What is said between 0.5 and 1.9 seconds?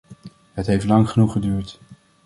Het heeft lang genoeg geduurd.